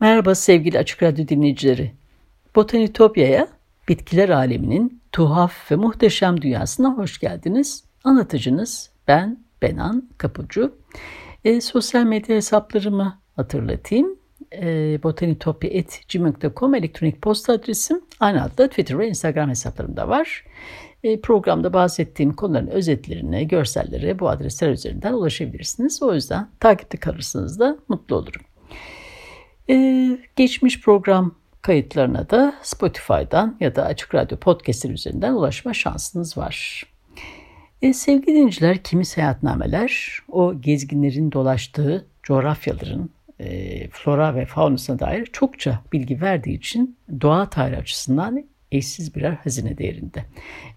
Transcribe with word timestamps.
Merhaba 0.00 0.34
sevgili 0.34 0.78
Açık 0.78 1.02
Radyo 1.02 1.28
dinleyicileri. 1.28 1.92
Botanitopya'ya, 2.56 3.48
bitkiler 3.88 4.28
aleminin 4.28 5.00
tuhaf 5.12 5.70
ve 5.70 5.76
muhteşem 5.76 6.42
dünyasına 6.42 6.98
hoş 6.98 7.18
geldiniz. 7.20 7.84
Anlatıcınız 8.04 8.90
ben 9.08 9.38
Benan 9.62 10.08
Kapucu. 10.18 10.74
E, 11.44 11.60
sosyal 11.60 12.04
medya 12.04 12.36
hesaplarımı 12.36 13.18
hatırlatayım. 13.36 14.16
E, 14.52 14.98
botanitopya.gmail.com 15.02 16.74
elektronik 16.74 17.22
posta 17.22 17.52
adresim. 17.52 18.00
Aynı 18.20 18.42
adda 18.42 18.68
Twitter 18.68 18.98
ve 18.98 19.08
Instagram 19.08 19.48
hesaplarım 19.48 19.96
da 19.96 20.08
var. 20.08 20.44
E, 21.04 21.20
programda 21.20 21.72
bahsettiğim 21.72 22.32
konuların 22.32 22.66
özetlerine, 22.66 23.44
görsellere 23.44 24.18
bu 24.18 24.28
adresler 24.28 24.70
üzerinden 24.70 25.12
ulaşabilirsiniz. 25.12 26.02
O 26.02 26.14
yüzden 26.14 26.48
takipte 26.60 26.98
kalırsanız 26.98 27.60
da 27.60 27.78
mutlu 27.88 28.16
olurum. 28.16 28.42
Ee, 29.70 30.18
geçmiş 30.36 30.80
program 30.80 31.34
kayıtlarına 31.62 32.30
da 32.30 32.54
Spotify'dan 32.62 33.56
ya 33.60 33.76
da 33.76 33.84
Açık 33.84 34.14
Radyo 34.14 34.38
Podcast'in 34.38 34.92
üzerinden 34.92 35.32
ulaşma 35.32 35.74
şansınız 35.74 36.38
var. 36.38 36.86
Ee, 37.82 37.92
sevgili 37.92 38.26
dinleyiciler, 38.26 38.82
kimi 38.82 39.04
seyahatnameler 39.04 40.18
o 40.28 40.60
gezginlerin 40.60 41.32
dolaştığı 41.32 42.06
coğrafyaların 42.22 43.10
e, 43.40 43.88
flora 43.88 44.34
ve 44.34 44.46
faunasına 44.46 44.98
dair 44.98 45.26
çokça 45.26 45.80
bilgi 45.92 46.20
verdiği 46.20 46.58
için 46.58 46.96
doğa 47.20 47.50
tarihi 47.50 47.78
açısından 47.78 48.44
eşsiz 48.72 49.14
birer 49.14 49.32
hazine 49.32 49.78
değerinde. 49.78 50.24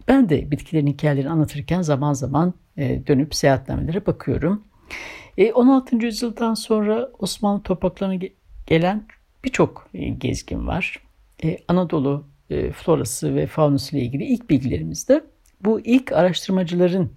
Ben 0.08 0.30
de 0.30 0.52
bitkilerin 0.52 0.88
hikayelerini 0.88 1.30
anlatırken 1.30 1.82
zaman 1.82 2.14
zaman 2.14 2.54
e, 2.78 3.08
dönüp 3.08 3.36
seyahatnamelere 3.36 4.06
bakıyorum. 4.06 4.64
E, 5.38 5.52
16. 5.54 5.96
yüzyıldan 5.96 6.54
sonra 6.54 7.10
Osmanlı 7.20 7.64
topraklarına 7.64 8.16
gelen 8.68 9.06
birçok 9.44 9.90
e, 9.94 10.10
gezgin 10.10 10.68
var. 10.68 11.00
Ee, 11.44 11.58
Anadolu 11.68 12.28
e, 12.50 12.72
florası 12.72 13.36
ve 13.36 13.48
faunası 13.48 13.98
ile 13.98 14.06
ilgili 14.06 14.24
ilk 14.24 14.50
bilgilerimizde 14.50 15.24
bu 15.64 15.80
ilk 15.80 16.12
araştırmacıların 16.12 17.12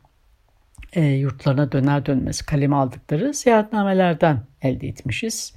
e, 0.93 1.05
yurtlarına 1.05 1.73
döner 1.73 2.07
dönmez 2.07 2.43
kaleme 2.43 2.77
aldıkları 2.77 3.35
seyahatnamelerden 3.35 4.43
elde 4.63 4.89
etmişiz. 4.89 5.55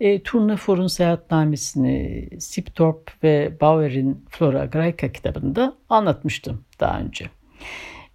E, 0.00 0.22
Tournefort'un 0.22 0.86
seyahatnamesini 0.86 2.28
Siptorp 2.40 3.12
ve 3.22 3.52
Bauer'in 3.60 4.24
Flora 4.28 4.64
Graeca 4.64 5.12
kitabında 5.12 5.74
anlatmıştım 5.88 6.64
daha 6.80 7.00
önce. 7.00 7.26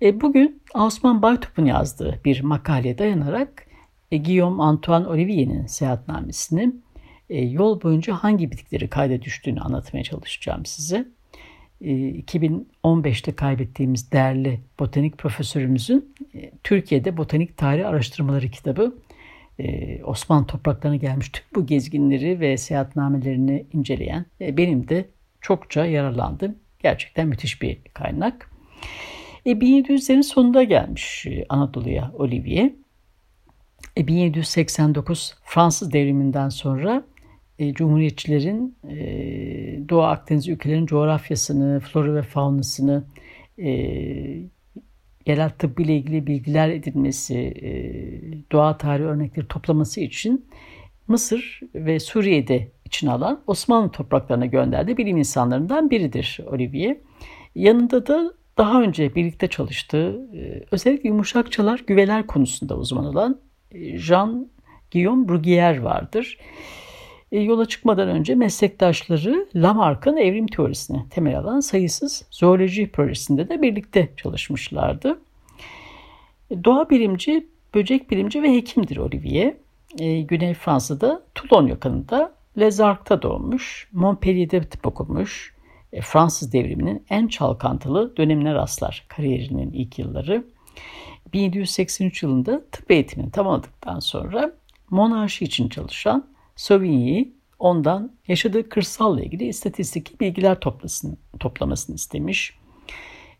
E, 0.01 0.21
bugün 0.21 0.61
Osman 0.73 1.21
Baytop'un 1.21 1.65
yazdığı 1.65 2.19
bir 2.25 2.41
makaleye 2.41 2.97
dayanarak 2.97 3.67
e, 4.11 4.17
Guillaume 4.17 4.63
Antoine 4.63 5.07
Olivier'in 5.07 5.65
seyahatnamesini 5.65 6.63
e, 6.63 6.73
yol 7.37 7.81
boyunca 7.81 8.13
hangi 8.13 8.51
bitkileri 8.51 8.87
kayda 8.87 9.21
düştüğünü 9.21 9.59
anlatmaya 9.59 10.03
çalışacağım 10.03 10.65
size. 10.65 11.07
2015'te 11.81 13.31
e, 13.31 13.35
kaybettiğimiz 13.35 14.11
değerli 14.11 14.59
botanik 14.79 15.17
profesörümüzün 15.17 16.15
e, 16.35 16.51
Türkiye'de 16.63 17.17
Botanik 17.17 17.57
Tarih 17.57 17.87
Araştırmaları 17.87 18.49
kitabı 18.49 18.95
Osmanlı 20.03 20.47
topraklarına 20.47 20.95
gelmiş 20.95 21.29
tüm 21.29 21.43
bu 21.55 21.65
gezginleri 21.65 22.39
ve 22.39 22.57
seyahatnamelerini 22.57 23.65
inceleyen 23.73 24.25
benim 24.39 24.89
de 24.89 25.05
çokça 25.41 25.85
yararlandığım 25.85 26.55
gerçekten 26.79 27.27
müthiş 27.27 27.61
bir 27.61 27.77
kaynak. 27.93 28.51
1700'lerin 29.45 30.23
sonunda 30.23 30.63
gelmiş 30.63 31.27
Anadolu'ya 31.49 32.11
Olivier. 32.13 32.71
1789 33.97 35.35
Fransız 35.43 35.93
devriminden 35.93 36.49
sonra 36.49 37.03
e, 37.59 37.73
Cumhuriyetçilerin 37.73 38.75
e, 38.89 38.95
Doğu 39.89 40.01
Akdeniz 40.01 40.47
ülkelerinin 40.47 40.85
coğrafyasını, 40.85 41.79
flora 41.79 42.15
ve 42.15 42.21
faunasını, 42.21 43.03
e, 43.57 43.69
yerel 45.25 45.49
tıbbı 45.49 45.81
ile 45.81 45.95
ilgili 45.95 46.27
bilgiler 46.27 46.69
edinmesi, 46.69 47.37
e, 47.37 47.71
doğa 48.51 48.77
tarihi 48.77 49.07
örnekleri 49.07 49.47
toplaması 49.47 50.01
için 50.01 50.45
Mısır 51.07 51.59
ve 51.75 51.99
Suriye'de 51.99 52.71
için 52.85 53.07
alan 53.07 53.43
Osmanlı 53.47 53.91
topraklarına 53.91 54.45
gönderdiği 54.45 54.97
bilim 54.97 55.17
insanlarından 55.17 55.89
biridir 55.89 56.39
Olivier. 56.47 56.97
Yanında 57.55 58.07
da 58.07 58.33
daha 58.57 58.81
önce 58.81 59.15
birlikte 59.15 59.47
çalıştığı 59.47 60.29
e, 60.33 60.63
özellikle 60.71 61.09
yumuşakçalar, 61.09 61.83
güveler 61.87 62.27
konusunda 62.27 62.77
uzman 62.77 63.05
olan 63.05 63.39
e, 63.71 63.97
Jean 63.97 64.49
Guillaume 64.93 65.27
Bruguière 65.27 65.83
vardır. 65.83 66.37
E, 67.33 67.39
yola 67.39 67.65
çıkmadan 67.65 68.09
önce 68.09 68.35
meslektaşları 68.35 69.47
Lamarck'ın 69.55 70.17
evrim 70.17 70.47
teorisine 70.47 71.05
temel 71.09 71.39
alan 71.39 71.59
sayısız 71.59 72.25
zooloji 72.31 72.91
projesinde 72.91 73.49
de 73.49 73.61
birlikte 73.61 74.09
çalışmışlardı. 74.17 75.19
E, 76.49 76.63
doğa 76.63 76.89
bilimci, 76.89 77.47
böcek 77.75 78.11
bilimci 78.11 78.43
ve 78.43 78.53
hekimdir 78.53 78.97
Olivier. 78.97 79.53
E, 79.99 80.21
Güney 80.21 80.53
Fransa'da 80.53 81.23
Toulon 81.35 81.67
yakınında 81.67 82.33
Les 82.57 82.79
Arc'ta 82.79 83.21
doğmuş, 83.21 83.89
Montpellier'de 83.91 84.61
tıp 84.61 84.87
okumuş. 84.87 85.53
Fransız 86.01 86.53
devriminin 86.53 87.05
en 87.09 87.27
çalkantılı 87.27 88.17
dönemine 88.17 88.53
rastlar 88.53 89.05
kariyerinin 89.07 89.71
ilk 89.71 89.99
yılları. 89.99 90.43
1783 91.33 92.23
yılında 92.23 92.61
tıp 92.71 92.91
eğitimini 92.91 93.31
tamamladıktan 93.31 93.99
sonra 93.99 94.51
monarşi 94.89 95.45
için 95.45 95.69
çalışan 95.69 96.32
Sauvigny 96.55 97.27
ondan 97.59 98.11
yaşadığı 98.27 98.69
kırsalla 98.69 99.21
ilgili 99.21 99.47
istatistik 99.47 100.21
bilgiler 100.21 100.59
toplasın, 100.59 101.17
toplamasını 101.39 101.95
istemiş. 101.95 102.57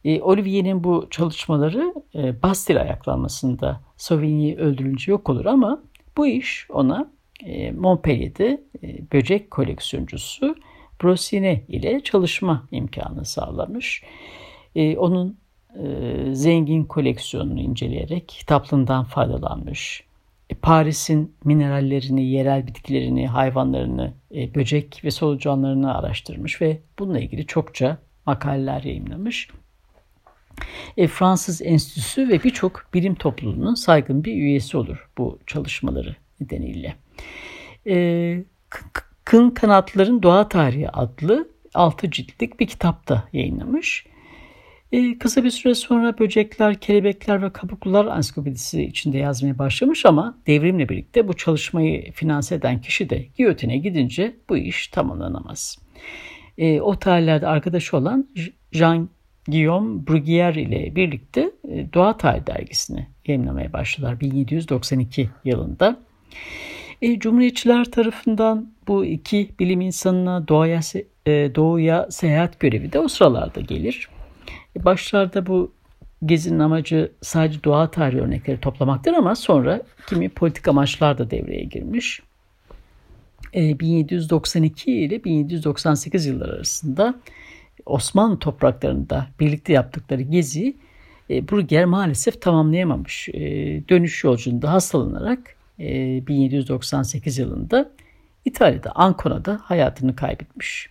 E, 0.05 0.21
Olivier'in 0.21 0.83
bu 0.83 1.07
çalışmaları 1.09 1.93
e, 2.15 2.41
Bastille 2.43 2.79
ayaklanmasında 2.79 3.81
Sauvigny 3.97 4.55
öldürünce 4.55 5.11
yok 5.11 5.29
olur 5.29 5.45
ama 5.45 5.83
bu 6.17 6.27
iş 6.27 6.67
ona 6.69 7.11
e, 7.45 7.71
Montpellier'de 7.71 8.63
e, 8.83 9.11
böcek 9.11 9.51
koleksiyoncusu 9.51 10.55
Brosine 11.03 11.63
ile 11.67 11.99
çalışma 12.03 12.67
imkanı 12.71 13.25
sağlamış. 13.25 14.03
E, 14.75 14.97
onun 14.97 15.37
e, 15.75 16.35
zengin 16.35 16.83
koleksiyonunu 16.83 17.59
inceleyerek 17.59 18.27
kitaplığından 18.27 19.03
faydalanmış. 19.03 20.03
Paris'in 20.63 21.35
minerallerini, 21.43 22.25
yerel 22.25 22.67
bitkilerini, 22.67 23.27
hayvanlarını, 23.27 24.13
e, 24.35 24.55
böcek 24.55 25.01
ve 25.03 25.11
solucanlarını 25.11 25.97
araştırmış 25.97 26.61
ve 26.61 26.79
bununla 26.99 27.19
ilgili 27.19 27.47
çokça 27.47 27.97
makaleler 28.25 28.83
yayınlamış. 28.83 29.49
E, 30.97 31.07
Fransız 31.07 31.61
Enstitüsü 31.61 32.29
ve 32.29 32.43
birçok 32.43 32.85
bilim 32.93 33.15
topluluğunun 33.15 33.73
saygın 33.73 34.23
bir 34.23 34.33
üyesi 34.33 34.77
olur 34.77 35.09
bu 35.17 35.39
çalışmaları 35.47 36.15
nedeniyle. 36.41 36.95
E, 37.87 38.43
Kın 39.23 39.49
Kanatların 39.49 40.23
Doğa 40.23 40.49
Tarihi 40.49 40.89
adlı 40.89 41.49
6 41.73 42.11
ciltlik 42.11 42.59
bir 42.59 42.67
kitap 42.67 43.07
da 43.07 43.23
yayınlamış. 43.33 44.05
E, 44.93 45.17
kısa 45.17 45.43
bir 45.43 45.49
süre 45.49 45.75
sonra 45.75 46.19
böcekler, 46.19 46.75
kelebekler 46.79 47.41
ve 47.41 47.49
kabuklular 47.49 48.05
ansiklopedisi 48.05 48.83
içinde 48.83 49.17
yazmaya 49.17 49.57
başlamış 49.57 50.05
ama 50.05 50.37
devrimle 50.47 50.89
birlikte 50.89 51.27
bu 51.27 51.33
çalışmayı 51.33 52.11
finanse 52.11 52.55
eden 52.55 52.81
kişi 52.81 53.09
de 53.09 53.25
giyotine 53.37 53.77
gidince 53.77 54.35
bu 54.49 54.57
iş 54.57 54.87
tamamlanamaz. 54.87 55.77
E, 56.57 56.81
o 56.81 56.99
tarihlerde 56.99 57.47
arkadaşı 57.47 57.97
olan 57.97 58.27
Jean 58.71 59.09
Guillaume 59.47 60.01
Bruguière 60.07 60.61
ile 60.61 60.95
birlikte 60.95 61.51
e, 61.69 61.93
Doğa 61.93 62.17
Tarih 62.17 62.47
dergisini 62.47 63.07
yayınlamaya 63.27 63.73
başladılar 63.73 64.19
1792 64.19 65.29
yılında. 65.45 65.99
E, 67.01 67.19
Cumhuriyetçiler 67.19 67.85
tarafından 67.85 68.73
bu 68.87 69.05
iki 69.05 69.49
bilim 69.59 69.81
insanına 69.81 70.47
doğaya 70.47 70.79
e, 71.25 71.31
doğuya 71.55 72.07
seyahat 72.11 72.59
görevi 72.59 72.93
de 72.93 72.99
o 72.99 73.07
sıralarda 73.07 73.61
gelir. 73.61 74.09
E, 74.79 74.85
başlarda 74.85 75.45
bu 75.45 75.71
gezinin 76.25 76.59
amacı 76.59 77.11
sadece 77.21 77.63
doğa 77.63 77.91
tarihi 77.91 78.21
örnekleri 78.21 78.59
toplamaktır 78.59 79.13
ama 79.13 79.35
sonra 79.35 79.81
kimi 80.07 80.29
politik 80.29 80.67
amaçlar 80.67 81.17
da 81.17 81.31
devreye 81.31 81.63
girmiş. 81.63 82.21
1792 83.53 84.91
e, 84.91 84.95
ile 84.95 85.23
1798 85.23 86.25
yıllar 86.25 86.49
arasında 86.49 87.15
Osmanlı 87.85 88.39
topraklarında 88.39 89.27
birlikte 89.39 89.73
yaptıkları 89.73 90.21
gezi 90.21 90.75
e, 91.29 91.47
Bruger 91.49 91.85
maalesef 91.85 92.41
tamamlayamamış. 92.41 93.29
E, 93.29 93.39
dönüş 93.89 94.23
yolculuğunda 94.23 94.71
hastalanarak 94.73 95.55
1798 95.79 97.37
yılında 97.37 97.91
İtalya'da 98.45 98.91
Ancona'da 98.95 99.59
hayatını 99.63 100.15
kaybetmiş. 100.15 100.89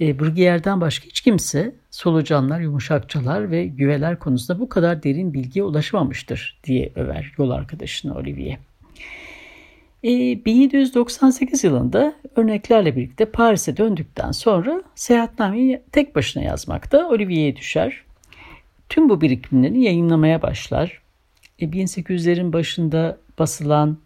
E, 0.00 0.18
Bruguier'den 0.18 0.80
başka 0.80 1.06
hiç 1.06 1.20
kimse 1.20 1.74
solucanlar, 1.90 2.60
yumuşakçalar 2.60 3.50
ve 3.50 3.66
güveler 3.66 4.18
konusunda 4.18 4.60
bu 4.60 4.68
kadar 4.68 5.02
derin 5.02 5.34
bilgiye 5.34 5.64
ulaşamamıştır 5.64 6.60
diye 6.64 6.92
över 6.94 7.32
yol 7.38 7.50
arkadaşını 7.50 8.14
Olivier. 8.14 8.58
E, 10.04 10.08
1798 10.44 11.64
yılında 11.64 12.14
örneklerle 12.36 12.96
birlikte 12.96 13.24
Paris'e 13.24 13.76
döndükten 13.76 14.30
sonra 14.30 14.82
seyahatnameyi 14.94 15.82
tek 15.92 16.16
başına 16.16 16.42
yazmakta 16.42 17.08
Olivier'e 17.08 17.56
düşer. 17.56 18.02
Tüm 18.88 19.08
bu 19.08 19.20
birikimlerini 19.20 19.84
yayınlamaya 19.84 20.42
başlar. 20.42 21.02
E, 21.58 21.64
1800'lerin 21.64 22.52
başında 22.52 23.18
basılan 23.38 23.98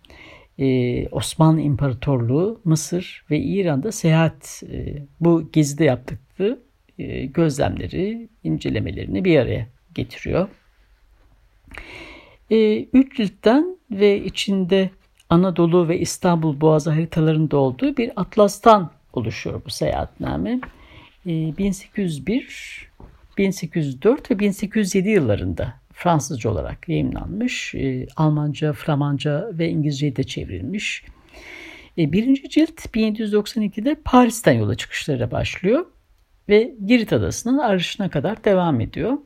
e, 0.62 1.08
Osmanlı 1.08 1.60
İmparatorluğu, 1.60 2.60
Mısır 2.64 3.24
ve 3.30 3.38
İran'da 3.38 3.92
seyahat 3.92 4.62
e, 4.72 5.02
bu 5.20 5.50
gezide 5.52 5.84
yaptıkları 5.84 6.58
e, 6.98 7.26
gözlemleri, 7.26 8.28
incelemelerini 8.44 9.24
bir 9.24 9.38
araya 9.38 9.66
getiriyor. 9.94 10.48
E, 12.50 12.86
ve 13.90 14.24
içinde 14.24 14.90
Anadolu 15.30 15.88
ve 15.88 15.98
İstanbul 15.98 16.60
Boğazı 16.60 16.90
haritalarında 16.90 17.56
olduğu 17.56 17.96
bir 17.96 18.10
atlastan 18.16 18.90
oluşuyor 19.12 19.62
bu 19.66 19.70
seyahatname. 19.70 20.60
E, 21.26 21.30
1801, 21.58 22.88
1804 23.38 24.30
ve 24.30 24.38
1807 24.38 25.08
yıllarında 25.08 25.74
Fransızca 26.02 26.50
olarak 26.50 26.88
yayınlanmış. 26.88 27.75
E, 27.75 28.06
Almanca, 28.16 28.72
Flamanca 28.72 29.50
ve 29.52 29.69
İngilizce'ye 29.69 30.16
de 30.16 30.25
çevrilmiş. 30.25 31.04
E, 31.99 32.12
birinci 32.12 32.49
cilt 32.49 32.87
1792'de 32.87 33.94
Paris'ten 34.04 34.52
yola 34.52 34.75
çıkışlara 34.75 35.31
başlıyor 35.31 35.87
ve 36.49 36.75
Girit 36.87 37.12
Adası'nın 37.12 37.58
arışına 37.58 38.10
kadar 38.10 38.44
devam 38.44 38.81
ediyor. 38.81 39.19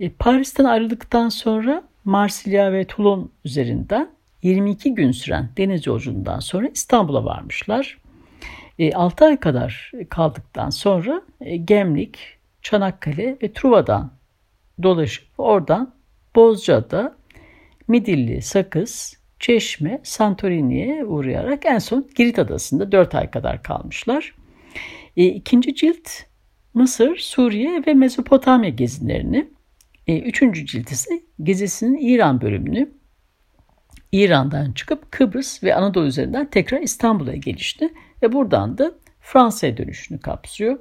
E, 0.00 0.10
Paris'ten 0.10 0.64
ayrıldıktan 0.64 1.28
sonra 1.28 1.82
Marsilya 2.04 2.72
ve 2.72 2.84
Toulon 2.84 3.30
üzerinden 3.44 4.10
22 4.42 4.94
gün 4.94 5.12
süren 5.12 5.48
deniz 5.56 5.86
yolculuğundan 5.86 6.40
sonra 6.40 6.68
İstanbul'a 6.68 7.24
varmışlar. 7.24 7.98
E, 8.78 8.92
6 8.92 9.24
ay 9.24 9.36
kadar 9.36 9.92
kaldıktan 10.08 10.70
sonra 10.70 11.22
e, 11.40 11.56
Gemlik, 11.56 12.18
Çanakkale 12.62 13.36
ve 13.42 13.52
Truva'dan 13.52 14.17
dolaşıp 14.82 15.24
oradan 15.38 15.94
Bozcaada, 16.36 17.16
Midilli, 17.88 18.42
Sakız, 18.42 19.18
Çeşme, 19.40 20.00
Santorini'ye 20.02 21.04
uğrayarak 21.04 21.66
en 21.66 21.78
son 21.78 22.08
Girit 22.14 22.38
Adası'nda 22.38 22.92
4 22.92 23.14
ay 23.14 23.30
kadar 23.30 23.62
kalmışlar. 23.62 24.34
E, 25.16 25.26
ikinci 25.26 25.74
cilt 25.74 26.08
Mısır, 26.74 27.16
Suriye 27.16 27.82
ve 27.86 27.94
Mezopotamya 27.94 28.70
gezilerini, 28.70 29.48
e, 30.06 30.18
üçüncü 30.18 30.66
cilt 30.66 30.90
ise 30.90 31.20
gezisinin 31.42 31.98
İran 31.98 32.40
bölümünü 32.40 32.92
İran'dan 34.12 34.72
çıkıp 34.72 35.12
Kıbrıs 35.12 35.62
ve 35.62 35.74
Anadolu 35.74 36.06
üzerinden 36.06 36.50
tekrar 36.50 36.80
İstanbul'a 36.80 37.34
gelişti 37.34 37.94
ve 38.22 38.32
buradan 38.32 38.78
da 38.78 38.92
Fransa'ya 39.20 39.76
dönüşünü 39.76 40.20
kapsıyor. 40.20 40.78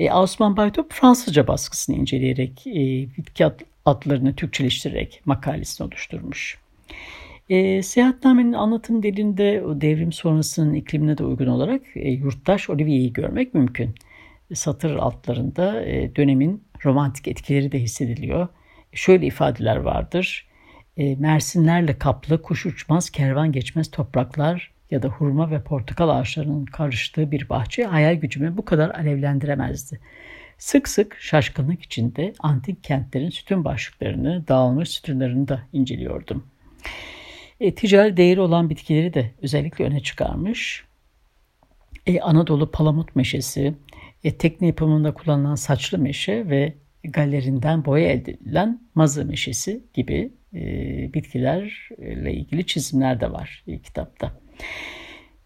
E, 0.00 0.12
Osman 0.12 0.56
Baytop 0.56 0.92
Fransızca 0.92 1.46
baskısını 1.46 1.96
inceleyerek 1.96 2.66
e, 2.66 2.72
bitki 3.16 3.46
adlarını 3.84 4.36
Türkçeleştirerek 4.36 5.22
makalesini 5.24 5.86
oluşturmuş. 5.86 6.58
E, 7.50 7.82
seyahatnamenin 7.82 8.52
anlatım 8.52 9.02
dilinde 9.02 9.62
devrim 9.66 10.12
sonrasının 10.12 10.74
iklimine 10.74 11.18
de 11.18 11.24
uygun 11.24 11.46
olarak 11.46 11.82
e, 11.96 12.10
yurttaş 12.10 12.70
Olivier'i 12.70 13.12
görmek 13.12 13.54
mümkün. 13.54 13.94
Satır 14.54 14.96
altlarında 14.96 15.84
e, 15.84 16.16
dönemin 16.16 16.62
romantik 16.84 17.28
etkileri 17.28 17.72
de 17.72 17.78
hissediliyor. 17.78 18.48
Şöyle 18.92 19.26
ifadeler 19.26 19.76
vardır. 19.76 20.46
E, 20.96 21.16
Mersinlerle 21.16 21.98
kaplı 21.98 22.42
kuş 22.42 22.66
uçmaz 22.66 23.10
kervan 23.10 23.52
geçmez 23.52 23.90
topraklar 23.90 24.73
ya 24.90 25.02
da 25.02 25.08
hurma 25.08 25.50
ve 25.50 25.62
portakal 25.62 26.08
ağaçlarının 26.08 26.64
karıştığı 26.64 27.30
bir 27.30 27.48
bahçe 27.48 27.84
hayal 27.84 28.14
gücümü 28.14 28.56
bu 28.56 28.64
kadar 28.64 28.90
alevlendiremezdi. 28.90 30.00
Sık 30.58 30.88
sık 30.88 31.16
şaşkınlık 31.20 31.82
içinde 31.82 32.32
antik 32.38 32.84
kentlerin 32.84 33.30
sütun 33.30 33.64
başlıklarını, 33.64 34.48
dağılmış 34.48 34.88
sütunlarını 34.88 35.48
da 35.48 35.62
inceliyordum. 35.72 36.46
E, 37.60 37.74
ticari 37.74 38.16
değeri 38.16 38.40
olan 38.40 38.70
bitkileri 38.70 39.14
de 39.14 39.30
özellikle 39.42 39.84
öne 39.84 40.00
çıkarmış. 40.00 40.84
E, 42.06 42.20
Anadolu 42.20 42.70
palamut 42.70 43.16
meşesi, 43.16 43.74
e, 44.24 44.36
tekne 44.36 44.66
yapımında 44.66 45.14
kullanılan 45.14 45.54
saçlı 45.54 45.98
meşe 45.98 46.48
ve 46.48 46.74
galerinden 47.04 47.84
boya 47.84 48.08
elde 48.08 48.30
edilen 48.30 48.80
mazı 48.94 49.24
meşesi 49.24 49.80
gibi 49.94 50.30
e, 50.54 50.60
bitkilerle 51.14 52.34
ilgili 52.34 52.66
çizimler 52.66 53.20
de 53.20 53.32
var 53.32 53.64
e, 53.68 53.78
kitapta. 53.78 54.43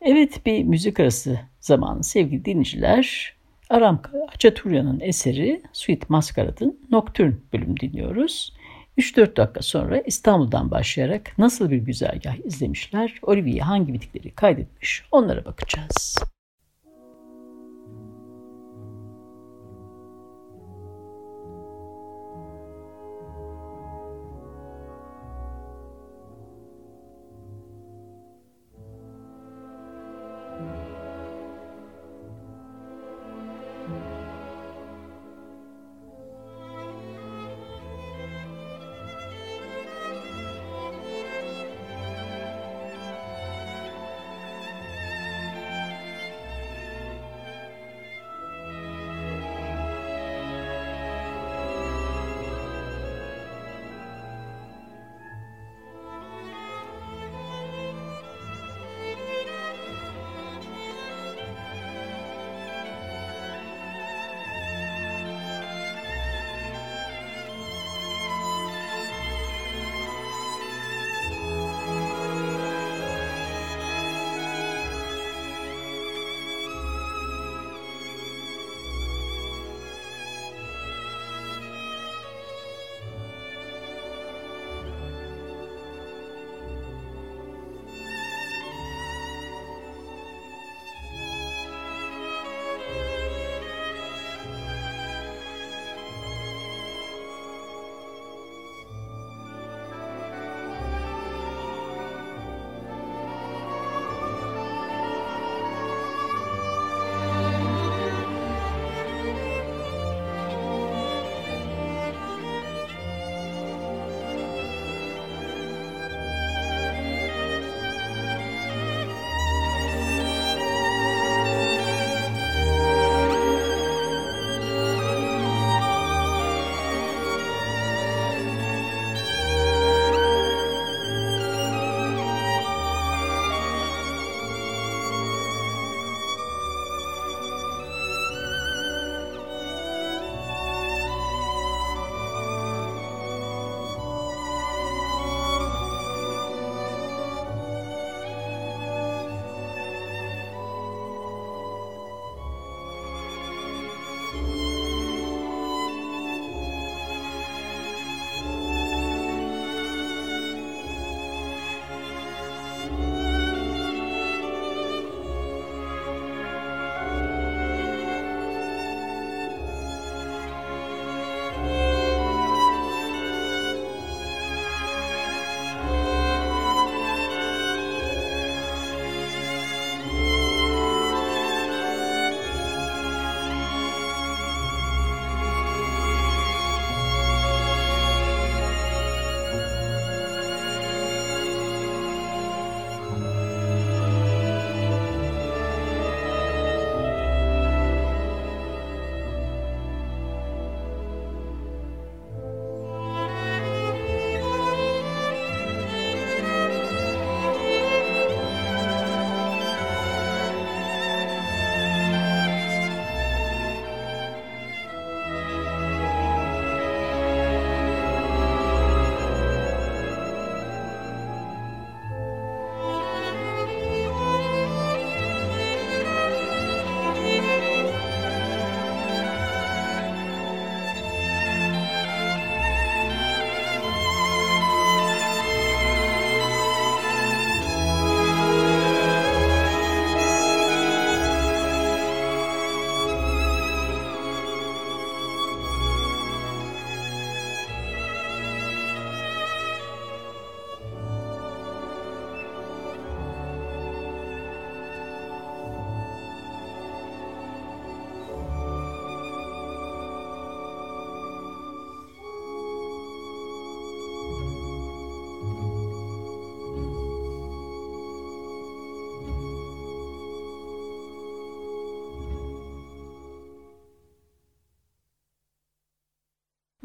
Evet 0.01 0.47
bir 0.47 0.65
müzik 0.65 1.01
arası 1.01 1.41
zamanı 1.61 2.05
sevgili 2.05 2.45
dinleyiciler. 2.45 3.37
Aram 3.71 4.03
Haçaturya'nın 4.27 5.01
eseri 5.01 5.63
Sweet 5.73 6.11
Masquerade'ın 6.11 6.81
Nocturne 6.91 7.35
bölüm 7.53 7.81
dinliyoruz. 7.81 8.53
3-4 8.99 9.37
dakika 9.37 9.63
sonra 9.63 10.01
İstanbul'dan 10.01 10.71
başlayarak 10.71 11.39
nasıl 11.39 11.71
bir 11.71 11.77
güzergah 11.77 12.47
izlemişler, 12.47 13.15
Olivier 13.23 13.63
hangi 13.63 13.93
bitkileri 13.93 14.35
kaydetmiş 14.35 15.05
onlara 15.13 15.45
bakacağız. 15.45 16.19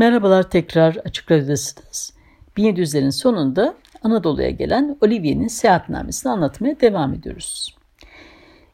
Merhabalar 0.04 0.50
tekrar 0.50 0.96
Açık 0.96 1.32
Radyo'dasınız. 1.32 2.14
1700'lerin 2.58 3.12
sonunda 3.12 3.76
Anadolu'ya 4.02 4.50
gelen 4.50 4.98
Olivier'in 5.02 5.48
seyahatnamesini 5.48 6.32
anlatmaya 6.32 6.80
devam 6.82 7.14
ediyoruz. 7.14 7.76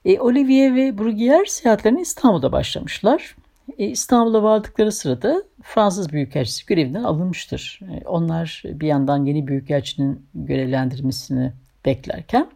E, 0.05 0.19
Olivier 0.19 0.75
ve 0.75 0.97
Brugier 0.97 1.45
seyahatlerine 1.45 2.01
İstanbul'da 2.01 2.51
başlamışlar. 2.51 3.35
E, 3.77 3.85
İstanbul'a 3.85 4.43
vardıkları 4.43 4.91
sırada 4.91 5.43
Fransız 5.63 6.13
Büyükelçisi 6.13 6.65
görevinden 6.65 7.03
alınmıştır. 7.03 7.79
E, 7.91 8.07
onlar 8.07 8.63
bir 8.65 8.87
yandan 8.87 9.25
yeni 9.25 9.47
Büyükelçinin 9.47 10.25
görevlendirmesini 10.33 11.53
beklerken 11.85 12.47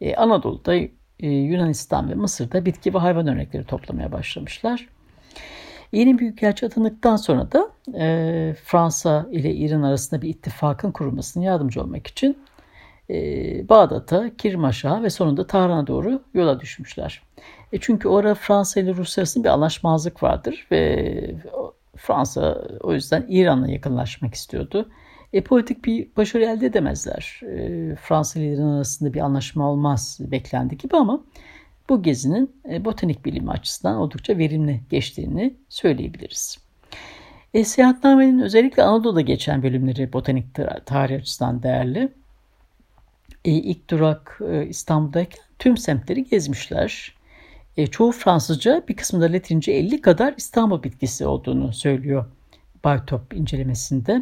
e, 0.00 0.16
Anadolu'da 0.16 0.74
e, 0.74 1.28
Yunanistan 1.28 2.10
ve 2.10 2.14
Mısır'da 2.14 2.64
bitki 2.64 2.94
ve 2.94 2.98
hayvan 2.98 3.26
örnekleri 3.26 3.64
toplamaya 3.64 4.12
başlamışlar. 4.12 4.88
Yeni 5.92 6.18
büyükelçi 6.18 6.66
atandıktan 6.66 7.16
sonra 7.16 7.52
da 7.52 7.70
e, 7.98 8.54
Fransa 8.64 9.26
ile 9.32 9.54
İran 9.54 9.82
arasında 9.82 10.22
bir 10.22 10.28
ittifakın 10.28 10.92
kurulmasına 10.92 11.44
yardımcı 11.44 11.82
olmak 11.82 12.06
için 12.06 12.38
e, 13.10 13.14
Bağdat'a, 13.68 14.36
Kirmaş'a 14.36 15.02
ve 15.02 15.10
sonunda 15.10 15.46
Tahran'a 15.46 15.86
doğru 15.86 16.22
yola 16.34 16.60
düşmüşler. 16.60 17.22
E 17.72 17.78
çünkü 17.80 18.08
orada 18.08 18.34
Fransa 18.34 18.80
ile 18.80 18.94
Rusya 18.94 19.22
arasında 19.22 19.44
bir 19.44 19.48
anlaşmazlık 19.48 20.22
vardır 20.22 20.66
ve 20.70 21.34
Fransa 21.96 22.62
o 22.80 22.92
yüzden 22.92 23.26
İran'la 23.28 23.70
yakınlaşmak 23.70 24.34
istiyordu. 24.34 24.88
E, 25.32 25.44
politik 25.44 25.84
bir 25.84 26.08
başarı 26.16 26.44
elde 26.44 26.66
edemezler. 26.66 27.40
E, 27.42 27.96
Fransa 27.96 28.40
ile 28.40 28.54
İran 28.54 28.72
arasında 28.72 29.14
bir 29.14 29.20
anlaşma 29.20 29.70
olmaz 29.70 30.18
beklendi 30.20 30.76
gibi 30.76 30.96
ama 30.96 31.20
bu 31.88 32.02
gezinin 32.02 32.60
e, 32.70 32.84
botanik 32.84 33.24
bilimi 33.24 33.50
açısından 33.50 33.96
oldukça 33.96 34.38
verimli 34.38 34.80
geçtiğini 34.90 35.54
söyleyebiliriz. 35.68 36.58
E, 37.54 37.64
seyahatnamenin 37.64 38.38
özellikle 38.38 38.82
Anadolu'da 38.82 39.20
geçen 39.20 39.62
bölümleri 39.62 40.12
botanik 40.12 40.46
tarih 40.86 41.16
açısından 41.16 41.62
değerli. 41.62 42.12
E, 43.44 43.50
ilk 43.50 43.90
durak 43.90 44.40
e, 44.50 44.66
İstanbul'dayken 44.66 45.42
tüm 45.58 45.76
semtleri 45.76 46.24
gezmişler. 46.24 47.14
E, 47.76 47.86
çoğu 47.86 48.12
Fransızca 48.12 48.82
bir 48.88 48.96
kısmında 48.96 49.32
Latince 49.32 49.72
50 49.72 50.00
kadar 50.00 50.34
İstanbul 50.36 50.82
bitkisi 50.82 51.26
olduğunu 51.26 51.72
söylüyor 51.72 52.24
Baytop 52.84 53.34
incelemesinde. 53.34 54.20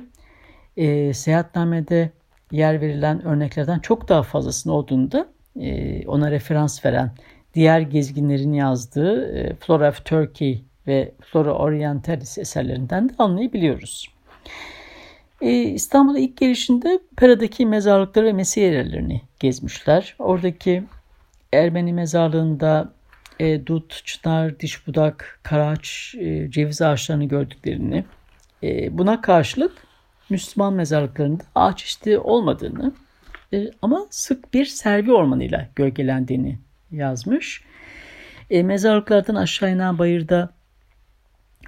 E, 0.77 1.15
seyahatnamede 1.15 2.11
yer 2.53 2.81
verilen 2.81 3.25
örneklerden 3.25 3.79
çok 3.79 4.09
daha 4.09 4.23
fazlasının 4.23 4.75
olduğunu 4.75 5.13
da 5.13 5.29
e, 5.61 6.07
ona 6.07 6.31
referans 6.31 6.85
veren 6.85 7.11
diğer 7.57 7.81
gezginlerin 7.81 8.53
yazdığı 8.53 9.39
e, 9.39 9.55
Flora 9.55 9.89
of 9.89 10.05
Turkey 10.05 10.65
ve 10.87 11.13
Flora 11.21 11.53
Orientalis 11.53 12.39
eserlerinden 12.39 13.09
de 13.09 13.13
anlayabiliyoruz. 13.19 14.09
E, 15.41 15.51
İstanbul'a 15.53 16.19
ilk 16.19 16.37
gelişinde 16.37 16.99
Pera'daki 17.17 17.67
mezarlıkları 17.67 18.27
ve 18.27 18.33
mesih 18.33 18.63
yerlerini 18.63 19.21
gezmişler. 19.41 20.15
Oradaki 20.19 20.85
Ermeni 21.53 21.93
mezarlığında 21.93 22.93
e, 23.41 23.67
dut, 23.67 24.03
çınar, 24.05 24.61
diş 24.61 24.87
budak, 24.87 25.41
karaç, 25.43 26.15
e, 26.19 26.51
ceviz 26.51 26.83
ağaçlarını 26.83 27.25
gördüklerini, 27.25 28.05
e, 28.63 28.99
buna 28.99 29.21
karşılık 29.21 29.73
Müslüman 30.31 30.73
mezarlıklarında 30.73 31.43
ağaç 31.55 31.79
çeşidi 31.79 32.19
olmadığını 32.19 32.93
e, 33.53 33.71
ama 33.83 34.07
sık 34.11 34.55
bir 34.55 34.65
servi 34.65 35.13
ormanıyla 35.13 35.69
gölgelendiğini 35.77 36.59
yazmış. 36.91 37.63
E, 38.51 38.63
mezarlıklardan 38.63 39.35
aşağı 39.35 39.73
inen 39.73 39.99
bayırda 39.99 40.55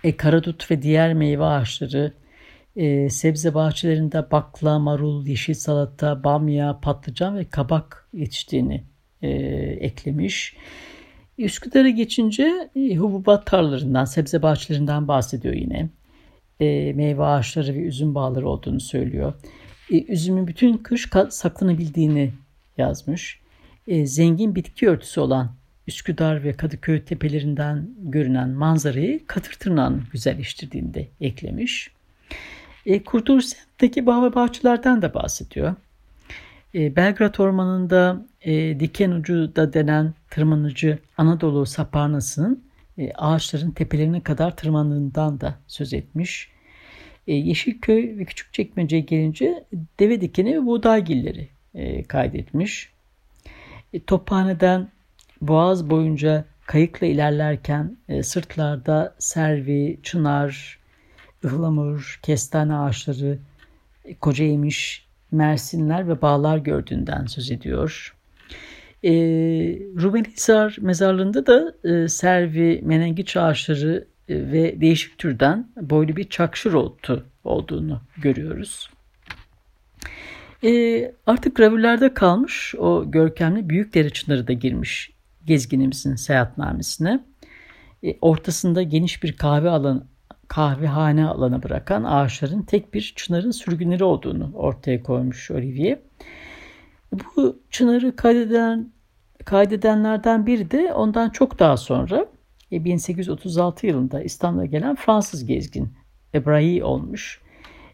e, 0.04 0.16
karadut 0.16 0.70
ve 0.70 0.82
diğer 0.82 1.14
meyve 1.14 1.44
ağaçları, 1.44 2.12
e, 2.76 3.10
sebze 3.10 3.54
bahçelerinde 3.54 4.30
bakla, 4.30 4.78
marul, 4.78 5.26
yeşil 5.26 5.54
salata, 5.54 6.24
bamya, 6.24 6.78
patlıcan 6.82 7.38
ve 7.38 7.44
kabak 7.44 8.08
yetiştiğini 8.12 8.84
e, 9.22 9.28
eklemiş. 9.80 10.56
Üsküdar'a 11.38 11.88
geçince 11.88 12.70
e, 12.76 12.96
hububat 12.96 13.46
tarlalarından, 13.46 14.04
sebze 14.04 14.42
bahçelerinden 14.42 15.08
bahsediyor 15.08 15.54
yine. 15.54 15.88
E, 16.60 16.92
meyve 16.92 17.24
ağaçları 17.24 17.74
ve 17.74 17.78
üzüm 17.78 18.14
bağları 18.14 18.48
olduğunu 18.48 18.80
söylüyor. 18.80 19.32
E, 19.90 20.04
üzümün 20.04 20.46
bütün 20.46 20.76
kış 20.76 21.10
saklanabildiğini 21.30 22.32
yazmış. 22.78 23.40
E, 23.88 24.06
zengin 24.06 24.54
bitki 24.54 24.88
örtüsü 24.88 25.20
olan 25.20 25.52
Üsküdar 25.86 26.44
ve 26.44 26.52
Kadıköy 26.52 27.04
tepelerinden 27.04 27.88
görünen 27.98 28.48
manzarayı 28.48 29.26
katır 29.26 29.52
tırnağın 29.52 30.04
güzelleştirdiğini 30.12 30.94
de 30.94 31.08
eklemiş. 31.20 31.90
E, 32.86 33.02
Kurtuluş 33.02 33.44
semtteki 33.44 34.06
bağ 34.06 34.22
ve 34.22 34.34
bahçelerden 34.34 35.02
de 35.02 35.14
bahsediyor. 35.14 35.74
E, 36.74 36.96
Belgrad 36.96 37.34
Ormanı'nda 37.38 38.26
e, 38.42 38.80
diken 38.80 39.10
ucu 39.10 39.56
da 39.56 39.72
denen 39.72 40.14
tırmanıcı 40.30 40.98
Anadolu 41.16 41.66
saparnasının 41.66 42.64
e, 42.98 43.12
ağaçların 43.12 43.70
tepelerine 43.70 44.22
kadar 44.22 44.56
tırmandığından 44.56 45.40
da 45.40 45.58
söz 45.66 45.94
etmiş. 45.94 46.50
E, 47.26 47.34
Yeşilköy 47.34 48.18
ve 48.18 48.24
Küçükçekmece'ye 48.24 49.02
gelince 49.02 49.64
deve 50.00 50.20
dikeni 50.20 50.62
ve 50.62 50.66
buğdaygilleri 50.66 51.48
e, 51.74 52.02
kaydetmiş. 52.02 52.97
E, 53.92 54.00
Tophane'den 54.04 54.88
Boğaz 55.40 55.90
boyunca 55.90 56.44
kayıkla 56.66 57.06
ilerlerken 57.06 57.96
e, 58.08 58.22
sırtlarda 58.22 59.14
servi, 59.18 60.00
çınar, 60.02 60.78
ıhlamur, 61.44 62.20
kestane 62.22 62.74
ağaçları, 62.74 63.38
e, 64.04 64.14
kocayemiş, 64.14 65.06
mersinler 65.32 66.08
ve 66.08 66.22
bağlar 66.22 66.58
gördüğünden 66.58 67.26
söz 67.26 67.50
ediyor. 67.50 68.14
E, 69.04 69.10
Rubenhisar 69.96 70.76
mezarlığında 70.80 71.46
da 71.46 71.74
e, 71.84 72.08
servi, 72.08 72.80
menengiç 72.84 73.36
ağaçları 73.36 74.06
e, 74.28 74.34
ve 74.34 74.80
değişik 74.80 75.18
türden 75.18 75.68
boylu 75.80 76.16
bir 76.16 76.28
çakşır 76.28 76.72
otu 76.72 77.24
olduğunu 77.44 78.00
görüyoruz. 78.16 78.90
E, 80.64 81.12
artık 81.26 81.56
gravürlerde 81.56 82.14
kalmış 82.14 82.74
o 82.78 83.10
görkemli 83.10 83.68
büyük 83.68 83.94
dere 83.94 84.10
çınarı 84.10 84.48
da 84.48 84.52
girmiş 84.52 85.10
gezginimizin 85.46 86.14
seyahatnamesine. 86.14 87.24
E, 88.02 88.18
ortasında 88.20 88.82
geniş 88.82 89.22
bir 89.22 89.36
kahve 89.36 89.70
alanı, 89.70 90.06
kahvehane 90.48 91.26
alanı 91.26 91.62
bırakan 91.62 92.04
ağaçların 92.04 92.62
tek 92.62 92.94
bir 92.94 93.12
çınarın 93.16 93.50
sürgünleri 93.50 94.04
olduğunu 94.04 94.50
ortaya 94.54 95.02
koymuş 95.02 95.50
Olivier. 95.50 95.98
Bu 97.12 97.58
çınarı 97.70 98.16
kaydeden, 98.16 98.92
kaydedenlerden 99.44 100.46
biri 100.46 100.70
de 100.70 100.92
ondan 100.92 101.30
çok 101.30 101.58
daha 101.58 101.76
sonra 101.76 102.26
1836 102.72 103.86
e, 103.86 103.90
yılında 103.90 104.22
İstanbul'a 104.22 104.64
gelen 104.64 104.96
Fransız 104.96 105.44
gezgin 105.44 105.92
Ebrahi 106.34 106.84
olmuş. 106.84 107.40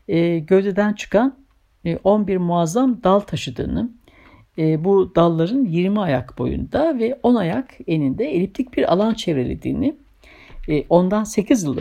E, 0.09 0.39
gövdeden 0.39 0.93
çıkan 0.93 1.44
11 2.05 2.35
e, 2.35 2.39
muazzam 2.39 3.03
dal 3.05 3.21
taşıdığını, 3.21 3.91
e, 4.59 4.85
bu 4.85 5.13
dalların 5.17 5.65
20 5.65 6.01
ayak 6.01 6.39
boyunda 6.39 6.99
ve 6.99 7.19
10 7.23 7.35
ayak 7.35 7.75
eninde 7.87 8.25
eliptik 8.35 8.77
bir 8.77 8.93
alan 8.93 9.15
çevrelediğini, 9.15 9.97
e, 10.69 10.85
ondan 10.89 11.25
8 11.25 11.63
yıl 11.63 11.79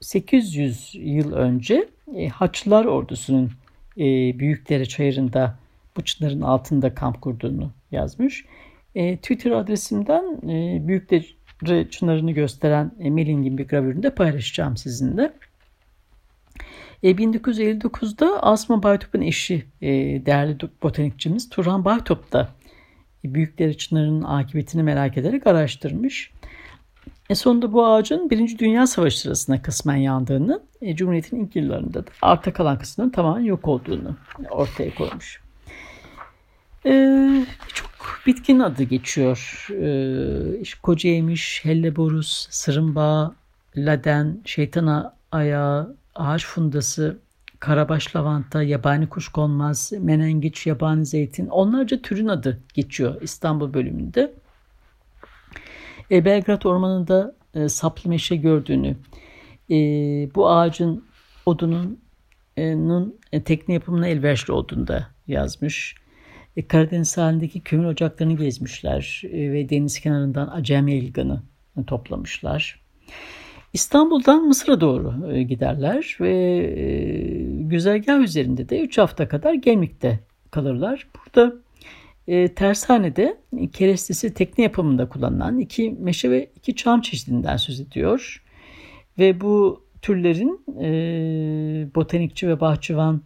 800 0.00 0.90
yıl 0.94 1.32
önce 1.32 1.88
Haçlılar 2.32 2.84
ordusunun 2.84 3.50
Büyükdere 4.38 4.84
Çayırı'nda 4.84 5.58
bu 5.96 6.04
çınarın 6.04 6.40
altında 6.40 6.94
kamp 6.94 7.20
kurduğunu 7.20 7.70
yazmış. 7.90 8.44
Twitter 8.94 9.50
adresimden 9.50 10.42
Büyükdere 10.88 11.90
Çınarı'nı 11.90 12.30
gösteren 12.30 12.92
Meling'in 12.98 13.58
bir 13.58 13.68
gravürünü 13.68 14.02
de 14.02 14.10
paylaşacağım 14.10 14.76
sizinle. 14.76 15.32
E, 17.02 17.10
1959'da 17.10 18.42
Asma 18.42 18.82
Baytop'un 18.82 19.20
eşi 19.20 19.66
e, 19.82 19.88
değerli 20.26 20.56
botanikçimiz 20.82 21.48
Turhan 21.48 21.84
Baytop 21.84 22.32
da 22.32 22.48
e, 23.24 23.34
Büyükdere 23.34 23.74
Çınarı'nın 23.74 24.22
akıbetini 24.22 24.82
merak 24.82 25.18
ederek 25.18 25.46
araştırmış. 25.46 26.30
E 27.30 27.34
sonunda 27.34 27.72
bu 27.72 27.86
ağacın 27.86 28.30
Birinci 28.30 28.58
Dünya 28.58 28.86
Savaşı 28.86 29.20
sırasında 29.20 29.62
kısmen 29.62 29.96
yandığını, 29.96 30.62
e, 30.82 30.96
Cumhuriyet'in 30.96 31.44
ilk 31.44 31.56
yıllarında 31.56 32.06
da 32.06 32.10
arta 32.22 32.52
kalan 32.52 32.78
kısmının 32.78 33.10
tamamen 33.10 33.44
yok 33.44 33.68
olduğunu 33.68 34.16
ortaya 34.50 34.94
koymuş. 34.94 35.40
E, 36.86 37.46
çok 37.74 37.90
bitkin 38.26 38.60
adı 38.60 38.82
geçiyor. 38.82 39.66
E, 39.70 40.60
işte 40.60 40.78
Kocayemiş, 40.82 41.64
Helleborus, 41.64 42.46
Sırımbağı, 42.50 43.34
Laden, 43.76 44.40
Şeytana 44.44 45.14
Ayağı, 45.32 45.96
ağaç 46.14 46.46
fundası, 46.46 47.18
karabaş 47.60 48.16
lavanta, 48.16 48.62
yabani 48.62 49.08
kuşkonmaz, 49.08 49.92
menengiç, 49.98 50.66
yabani 50.66 51.06
zeytin 51.06 51.46
onlarca 51.46 52.02
türün 52.02 52.28
adı 52.28 52.62
geçiyor 52.74 53.22
İstanbul 53.22 53.74
bölümünde. 53.74 54.34
E, 56.10 56.24
Belgrad 56.24 56.62
Ormanı'nda 56.62 57.34
e, 57.54 57.68
saplı 57.68 58.10
meşe 58.10 58.36
gördüğünü, 58.36 58.96
e, 59.70 59.74
bu 60.34 60.50
ağacın 60.50 61.04
odunun 61.46 62.00
Karadeniz 62.56 63.18
e, 63.32 63.42
tekne 63.42 63.74
yapımına 63.74 64.06
elverişli 64.06 64.52
olduğunu 64.52 64.86
da 64.86 65.08
yazmış. 65.26 65.94
E, 66.56 66.66
Karadeniz 66.66 67.08
sahilindeki 67.08 67.60
kömür 67.60 67.84
ocaklarını 67.84 68.36
gezmişler 68.36 69.22
e, 69.24 69.52
ve 69.52 69.68
deniz 69.68 70.00
kenarından 70.00 70.48
acemi 70.48 70.94
ilganı 70.94 71.42
toplamışlar. 71.86 72.80
İstanbul'dan 73.74 74.46
Mısır'a 74.46 74.80
doğru 74.80 75.32
e, 75.32 75.42
giderler 75.42 76.16
ve 76.20 76.30
e, 76.30 76.86
güzergah 77.60 78.20
üzerinde 78.20 78.68
de 78.68 78.80
3 78.80 78.98
hafta 78.98 79.28
kadar 79.28 79.54
Gemlik'te 79.54 80.20
kalırlar. 80.50 81.08
Burada 81.16 81.54
e, 82.28 82.48
tersanede 82.48 83.40
kerestesi 83.72 84.34
tekne 84.34 84.64
yapımında 84.64 85.08
kullanılan 85.08 85.58
iki 85.58 85.90
meşe 85.90 86.30
ve 86.30 86.50
iki 86.56 86.76
çam 86.76 87.00
çeşidinden 87.00 87.56
söz 87.56 87.80
ediyor. 87.80 88.42
Ve 89.18 89.40
bu 89.40 89.84
türlerin 90.02 90.60
e, 90.80 90.88
botanikçi 91.94 92.48
ve 92.48 92.60
bahçıvan 92.60 93.22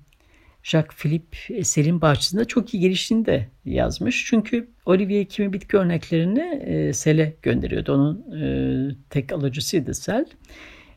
Jacques 0.63 0.97
Philippe 0.97 1.65
Selim 1.65 2.01
bahçesinde 2.01 2.45
çok 2.45 2.75
iyi 2.75 2.81
geliştiğini 2.81 3.27
de 3.27 3.49
yazmış. 3.65 4.27
Çünkü 4.27 4.69
Olivier 4.87 5.25
kimi 5.25 5.53
bitki 5.53 5.77
örneklerini 5.77 6.63
e, 6.65 6.93
Sel'e 6.93 7.37
gönderiyordu. 7.43 7.95
Onun 7.95 8.33
e, 8.41 8.97
tek 9.11 9.33
alıcısıydı 9.33 9.95
Sel. 9.95 10.27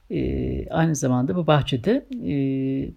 E, 0.10 0.69
aynı 0.69 0.95
zamanda 0.95 1.36
bu 1.36 1.47
bahçede 1.47 2.08
e, 2.13 2.34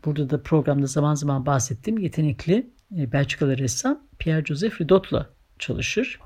burada 0.05 0.31
da 0.31 0.43
programda 0.43 0.87
zaman 0.87 1.15
zaman 1.15 1.47
bahsettiğim 1.47 1.99
yetenekli 1.99 2.67
e, 2.99 3.13
Belçikalı 3.13 3.59
ressam 3.59 4.07
Pierre-Joseph 4.19 4.81
Ridot'la 4.81 5.31
çalışır. 5.59 6.21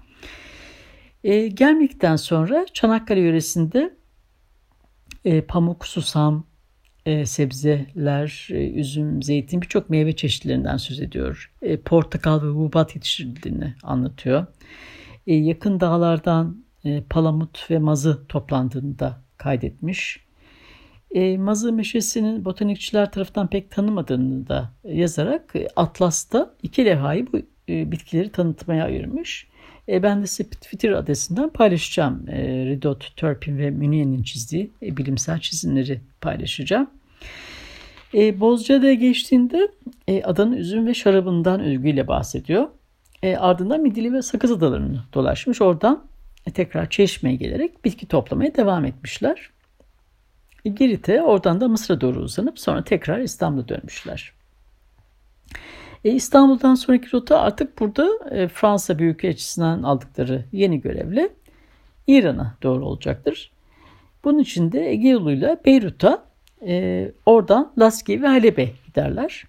E, 1.25 1.49
gelmekten 1.49 2.17
sonra 2.17 2.67
Çanakkale 2.75 3.21
yöresinde 3.21 3.97
e, 5.25 5.41
pamuk, 5.41 5.87
susam, 5.87 6.47
e, 7.09 7.27
sebzeler, 7.27 8.49
e, 8.51 8.71
üzüm, 8.71 9.23
zeytin 9.23 9.63
birçok 9.63 9.91
meyve 9.91 10.17
çeşitlerinden 10.17 10.77
söz 10.77 11.01
ediyor. 11.01 11.53
E, 11.63 11.77
portakal 11.77 12.43
ve 12.43 12.47
hububat 12.47 12.95
yetiştirildiğini 12.95 13.75
anlatıyor. 13.83 14.47
E, 15.27 15.35
yakın 15.35 15.81
dağlardan 15.81 16.65
e, 16.85 17.03
palamut 17.11 17.71
ve 17.71 17.79
mazı 17.79 18.27
toplandığını 18.27 18.99
da 18.99 19.21
kaydetmiş. 19.37 20.21
E, 21.11 21.39
mazı 21.39 21.73
meşesinin 21.73 22.45
botanikçiler 22.45 23.13
tarafından 23.13 23.47
pek 23.47 23.71
tanımadığını 23.71 24.49
da 24.49 24.73
yazarak 24.85 25.57
e, 25.57 25.69
Atlas'ta 25.77 26.55
iki 26.63 26.85
levhayı 26.85 27.27
bu 27.33 27.39
e, 27.69 27.93
bitkileri 27.93 28.33
tanıtmaya 28.33 28.85
ayırmış. 28.85 29.49
E, 29.89 30.03
ben 30.03 30.23
de 30.23 30.27
Spitfire 30.27 30.97
adresinden 30.97 31.49
paylaşacağım. 31.51 32.29
E, 32.29 32.67
Ridot, 32.67 33.17
Turpin 33.17 33.59
ve 33.59 33.71
Munien'in 33.71 34.23
çizdiği 34.23 34.71
e, 34.83 34.97
bilimsel 34.97 35.41
çizimleri 35.41 36.01
paylaşacağım. 36.21 36.91
E, 38.15 38.41
Bozcaada'ya 38.41 38.95
geçtiğinde 38.95 39.69
e, 40.09 40.23
adanın 40.23 40.53
üzüm 40.53 40.87
ve 40.87 40.95
şarabından 40.95 41.61
övgüyle 41.61 42.09
bahsediyor. 42.09 42.69
E, 43.23 43.37
ardından 43.37 43.81
Midilli 43.81 44.13
ve 44.13 44.23
Sakız 44.23 44.51
adalarını 44.51 45.01
dolaşmış. 45.15 45.61
Oradan 45.61 46.05
e, 46.47 46.51
tekrar 46.51 46.91
Çeşme'ye 46.91 47.37
gelerek 47.37 47.85
bitki 47.85 48.09
toplamaya 48.09 48.57
devam 48.57 48.85
etmişler. 48.85 49.51
E, 50.65 50.69
Girit'e 50.69 51.23
oradan 51.23 51.61
da 51.61 51.69
Mısır'a 51.69 52.01
doğru 52.01 52.21
uzanıp 52.21 52.59
sonra 52.59 52.85
tekrar 52.85 53.19
İstanbul'a 53.19 53.69
dönmüşler. 53.69 54.33
E, 56.05 56.11
İstanbul'dan 56.11 56.75
sonraki 56.75 57.13
rota 57.13 57.41
artık 57.41 57.79
burada 57.81 58.09
e, 58.31 58.49
Fransa 58.49 58.99
Büyükelçisi'nden 58.99 59.83
aldıkları 59.83 60.45
yeni 60.53 60.81
görevle 60.81 61.29
İran'a 62.07 62.55
doğru 62.63 62.87
olacaktır. 62.87 63.51
Bunun 64.25 64.39
için 64.39 64.73
de 64.73 64.91
Ege 64.91 65.09
yoluyla 65.09 65.57
Beyrut'a 65.65 66.28
e, 66.67 67.07
oradan 67.27 67.73
Laski 67.79 68.23
ve 68.23 68.27
Halep'e 68.27 68.71
giderler. 68.87 69.45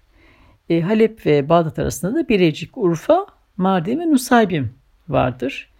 E, 0.68 0.80
Halep 0.80 1.26
ve 1.26 1.48
Bağdat 1.48 1.78
arasında 1.78 2.14
da 2.14 2.28
Birecik, 2.28 2.78
Urfa, 2.78 3.26
Mardin 3.56 4.00
ve 4.00 4.10
Nusaybin 4.10 4.68
vardır. 5.08 5.70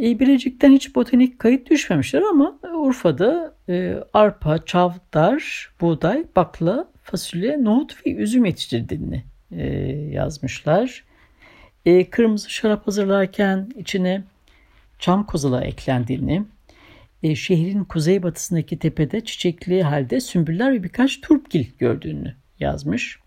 E, 0.00 0.20
Birecik'ten 0.20 0.72
hiç 0.72 0.94
botanik 0.94 1.38
kayıt 1.38 1.70
düşmemişler 1.70 2.22
ama 2.22 2.58
Urfa'da 2.74 3.54
e, 3.68 3.96
arpa, 4.12 4.64
çavdar, 4.64 5.70
buğday, 5.80 6.24
bakla, 6.36 6.88
fasulye, 7.02 7.64
nohut 7.64 8.06
ve 8.06 8.14
üzüm 8.14 8.44
yetiştirdiğini 8.44 9.24
e, 9.52 9.66
yazmışlar. 10.12 11.04
E, 11.84 12.10
kırmızı 12.10 12.50
şarap 12.50 12.86
hazırlarken 12.86 13.68
içine 13.76 14.24
çam 14.98 15.26
kozala 15.26 15.64
eklendiğini, 15.64 16.42
e, 17.22 17.34
şehrin 17.34 17.84
kuzeybatısındaki 17.84 18.78
tepede 18.78 19.24
çiçekli 19.24 19.82
halde 19.82 20.20
sümbüller 20.20 20.72
ve 20.72 20.82
birkaç 20.82 21.20
turpgil 21.20 21.66
gördüğünü 21.78 22.36
yazmış. 22.60 23.18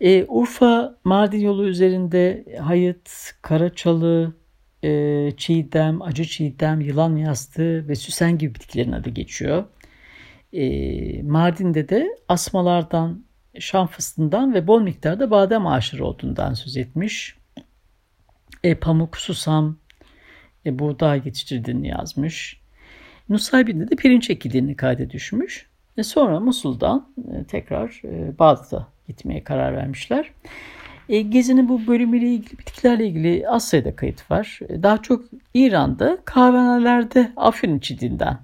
E, 0.00 0.24
Urfa 0.28 0.98
Mardin 1.04 1.40
yolu 1.40 1.66
üzerinde 1.68 2.44
hayıt, 2.60 3.10
karaçalı, 3.42 4.34
e, 4.84 5.32
çiğdem, 5.36 6.02
acı 6.02 6.24
çiğdem, 6.24 6.80
yılan 6.80 7.16
yastığı 7.16 7.88
ve 7.88 7.94
süsen 7.94 8.38
gibi 8.38 8.54
bitkilerin 8.54 8.92
adı 8.92 9.10
geçiyor. 9.10 9.64
E, 10.52 11.22
Mardin'de 11.22 11.88
de 11.88 12.16
asmalardan, 12.28 13.24
şam 13.58 13.86
fıstığından 13.86 14.54
ve 14.54 14.66
bol 14.66 14.82
miktarda 14.82 15.30
badem 15.30 15.66
ağaçları 15.66 16.04
olduğundan 16.04 16.54
söz 16.54 16.76
etmiş. 16.76 17.36
E, 18.64 18.74
pamuk, 18.74 19.16
susam, 19.16 19.78
e, 20.66 20.78
buğday 20.78 21.22
yetiştirdiğini 21.24 21.88
yazmış. 21.88 22.61
Nusaybin'de 23.28 23.90
de 23.90 23.96
pirinç 23.96 24.30
ekildiğini 24.30 24.76
kayda 24.76 25.10
düşmüş. 25.10 25.72
Ve 25.98 26.02
sonra 26.02 26.40
Musul'dan 26.40 27.08
e, 27.32 27.44
tekrar 27.44 28.02
e, 28.04 28.38
Bağdat'a 28.38 28.88
gitmeye 29.06 29.44
karar 29.44 29.76
vermişler. 29.76 30.30
E, 31.08 31.20
gezinin 31.22 31.68
bu 31.68 31.86
bölümüyle 31.86 32.26
ilgili 32.26 32.58
bitkilerle 32.58 33.06
ilgili 33.06 33.48
az 33.48 33.68
sayıda 33.68 33.96
kayıt 33.96 34.30
var. 34.30 34.60
Daha 34.82 35.02
çok 35.02 35.24
İran'da 35.54 36.18
kahvehanelerde 36.24 37.32
afyon 37.36 37.78
içildiğinden, 37.78 38.38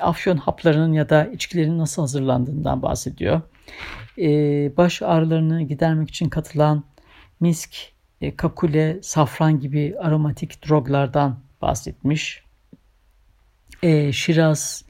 afyon 0.00 0.36
haplarının 0.36 0.92
ya 0.92 1.08
da 1.08 1.24
içkilerin 1.24 1.78
nasıl 1.78 2.02
hazırlandığından 2.02 2.82
bahsediyor. 2.82 3.40
Baş 4.76 5.02
ağrılarını 5.02 5.62
gidermek 5.62 6.08
için 6.08 6.28
katılan 6.28 6.84
misk, 7.40 7.76
kakule, 8.36 8.98
safran 9.02 9.60
gibi 9.60 9.94
aromatik 9.98 10.68
droglardan 10.68 11.38
bahsetmiş 11.62 12.45
e, 13.86 14.12
Şiraz, 14.12 14.84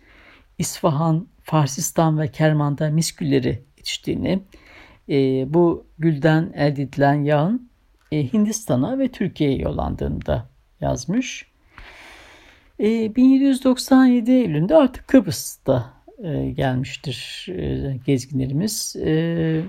İsfahan, 0.58 1.26
Farsistan 1.42 2.18
ve 2.18 2.28
Kerman'da 2.28 2.90
miskülleri 2.90 3.62
yetiştiğini, 3.76 4.42
e, 5.08 5.14
bu 5.54 5.86
gülden 5.98 6.52
elde 6.54 6.82
edilen 6.82 7.14
yağın 7.14 7.70
e, 8.12 8.32
Hindistan'a 8.32 8.98
ve 8.98 9.08
Türkiye'ye 9.08 9.58
yollandığını 9.58 10.26
da 10.26 10.48
yazmış. 10.80 11.46
E, 12.80 13.16
1797 13.16 14.32
Eylül'ünde 14.32 14.76
artık 14.76 15.08
Kıbrıs'ta 15.08 15.92
e, 16.24 16.50
gelmiştir 16.50 17.46
e, 17.48 17.96
gezginlerimiz. 18.06 18.96
E, 18.96 19.62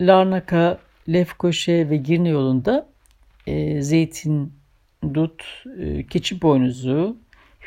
Larnaka, 0.00 0.78
Lefkoşe 1.08 1.90
ve 1.90 1.96
Girne 1.96 2.28
yolunda 2.28 2.88
e, 3.46 3.82
zeytin, 3.82 4.52
dut, 5.14 5.64
e, 5.78 6.06
keçi 6.06 6.42
boynuzu, 6.42 7.16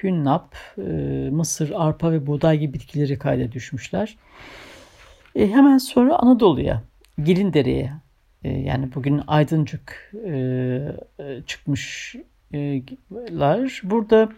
hünnap, 0.04 0.56
e, 0.78 0.82
mısır, 1.32 1.72
arpa 1.76 2.12
ve 2.12 2.28
buğday 2.28 2.60
gibi 2.60 2.74
bitkileri 2.74 3.20
kayda 3.20 3.52
düşmüşler. 3.52 4.18
E, 5.36 5.48
hemen 5.48 5.78
sonra 5.78 6.16
Anadolu'ya, 6.16 6.84
Girindere'ye 7.26 7.92
e, 8.44 8.50
yani 8.50 8.90
bugün 8.96 9.22
Aydıncık 9.28 10.14
e, 10.26 10.32
e 11.20 11.42
çıkmışlar. 11.48 12.22
Burada 13.84 14.30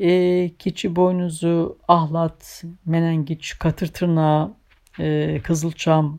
e, 0.00 0.50
keçi 0.58 0.96
boynuzu, 0.96 1.78
ahlat, 1.88 2.64
menengiç, 2.86 3.58
katır 3.58 3.86
tırnağı, 3.86 4.54
e, 5.00 5.40
kızılçam, 5.44 6.18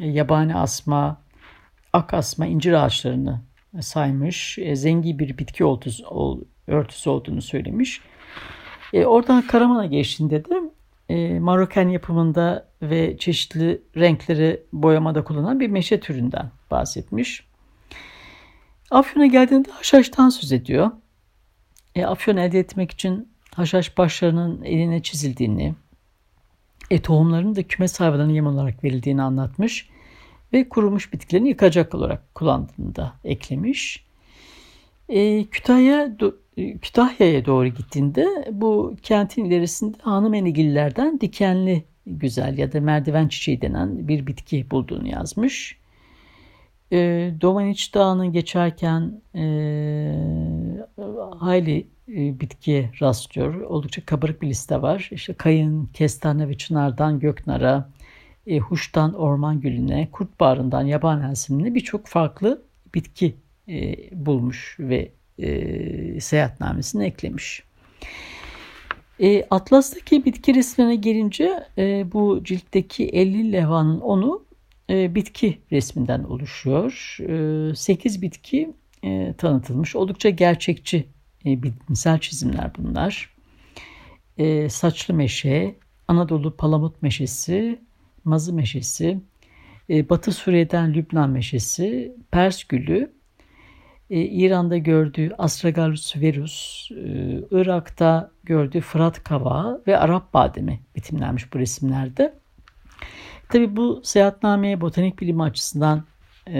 e, 0.00 0.08
yabani 0.08 0.54
asma, 0.56 1.22
ak 1.92 2.14
asma, 2.14 2.46
incir 2.46 2.72
ağaçlarını 2.72 3.40
saymış. 3.80 4.58
E, 4.58 4.76
zengi 4.76 5.18
bir 5.18 5.38
bitki 5.38 5.64
örtüsü, 5.64 6.04
örtüsü 6.66 7.10
olduğunu 7.10 7.42
söylemiş. 7.42 8.00
E, 8.92 9.06
oradan 9.06 9.46
Karaman'a 9.46 9.86
geçtiğinde 9.86 10.44
de 10.44 10.60
e, 11.08 11.38
Maroken 11.38 11.88
yapımında 11.88 12.68
ve 12.82 13.16
çeşitli 13.18 13.82
renkleri 13.96 14.62
boyamada 14.72 15.24
kullanılan 15.24 15.60
bir 15.60 15.68
meşe 15.68 16.00
türünden 16.00 16.50
bahsetmiş. 16.70 17.46
Afyon'a 18.90 19.26
geldiğinde 19.26 19.70
haşhaştan 19.70 20.28
söz 20.28 20.52
ediyor. 20.52 20.90
E, 21.94 22.04
afyon 22.04 22.36
elde 22.36 22.58
etmek 22.58 22.90
için 22.90 23.28
haşhaş 23.54 23.98
başlarının 23.98 24.62
eline 24.62 25.02
çizildiğini, 25.02 25.74
e, 26.90 27.02
tohumlarının 27.02 27.56
da 27.56 27.62
kümes 27.62 28.00
hayvanlarına 28.00 28.32
yem 28.32 28.46
olarak 28.46 28.84
verildiğini 28.84 29.22
anlatmış 29.22 29.88
ve 30.52 30.68
kurumuş 30.68 31.12
bitkilerini 31.12 31.48
yıkacak 31.48 31.94
olarak 31.94 32.34
kullandığını 32.34 32.96
da 32.96 33.12
eklemiş. 33.24 34.04
E, 35.08 35.44
Kütahya 35.44 36.18
Kütahya'ya 36.56 37.44
doğru 37.44 37.68
gittiğinde 37.68 38.26
bu 38.52 38.96
kentin 39.02 39.44
ilerisinde 39.44 39.96
hanım 40.02 40.34
enigillerden 40.34 41.20
dikenli 41.20 41.84
güzel 42.06 42.58
ya 42.58 42.72
da 42.72 42.80
merdiven 42.80 43.28
çiçeği 43.28 43.62
denen 43.62 44.08
bir 44.08 44.26
bitki 44.26 44.70
bulduğunu 44.70 45.08
yazmış. 45.08 45.78
E, 46.92 47.30
Dovaniç 47.40 47.94
Dağı'nı 47.94 48.32
geçerken 48.32 49.20
e, 49.34 49.44
hayli 51.38 51.86
e, 52.08 52.40
bitkiye 52.40 52.90
rastlıyor. 53.00 53.54
Oldukça 53.60 54.04
kabarık 54.06 54.42
bir 54.42 54.48
liste 54.48 54.82
var. 54.82 55.08
İşte 55.12 55.34
kayın, 55.34 55.86
kestane 55.86 56.48
ve 56.48 56.56
çınardan 56.56 57.20
göknara, 57.20 57.90
e, 58.46 58.58
huştan 58.58 59.14
orman 59.14 59.60
gülüne, 59.60 60.08
kurt 60.12 60.40
bağrından 60.40 60.82
yaban 60.82 61.22
elsimine 61.30 61.74
birçok 61.74 62.06
farklı 62.06 62.62
bitki 62.94 63.34
e, 63.68 63.96
bulmuş 64.26 64.76
ve 64.80 65.12
e, 65.38 66.20
seyahatnamesine 66.20 67.06
eklemiş. 67.06 67.62
E, 69.20 69.44
Atlas'taki 69.50 70.24
bitki 70.24 70.54
resmine 70.54 70.96
gelince 70.96 71.66
e, 71.78 72.12
bu 72.12 72.40
ciltteki 72.44 73.08
50 73.08 73.52
levhanın 73.52 74.00
onu 74.00 74.44
e, 74.90 75.14
bitki 75.14 75.58
resminden 75.72 76.24
oluşuyor. 76.24 77.16
E, 77.70 77.74
8 77.74 78.22
bitki 78.22 78.72
e, 79.04 79.34
tanıtılmış. 79.38 79.96
Oldukça 79.96 80.30
gerçekçi 80.30 81.06
e, 81.46 81.62
bilimsel 81.62 82.18
çizimler 82.18 82.70
bunlar. 82.78 83.30
E, 84.38 84.68
saçlı 84.68 85.14
meşe, 85.14 85.74
Anadolu 86.08 86.56
palamut 86.56 87.02
meşesi, 87.02 87.80
mazı 88.24 88.52
meşesi, 88.52 89.20
e, 89.90 90.08
Batı 90.08 90.32
Suriye'den 90.32 90.94
Lübnan 90.94 91.30
meşesi, 91.30 92.16
Pers 92.30 92.64
gülü, 92.64 93.12
e, 94.12 94.20
İran'da 94.20 94.78
gördüğü 94.78 95.30
Astragalus 95.38 96.16
verus, 96.16 96.88
e, 96.90 96.96
Irak'ta 97.50 98.30
gördüğü 98.44 98.80
Fırat 98.80 99.24
kavağı 99.24 99.82
ve 99.86 99.98
Arap 99.98 100.34
bademi 100.34 100.80
betimlenmiş 100.96 101.54
bu 101.54 101.58
resimlerde. 101.58 102.34
Tabi 103.48 103.76
bu 103.76 104.00
seyahatnameye 104.04 104.80
botanik 104.80 105.20
bilimi 105.20 105.42
açısından 105.42 106.04
e, 106.48 106.54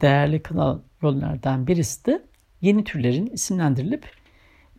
değerli 0.00 0.42
kanal 0.42 0.78
rollerden 1.02 1.66
birisi 1.66 2.06
de 2.06 2.22
yeni 2.60 2.84
türlerin 2.84 3.26
isimlendirilip 3.26 4.04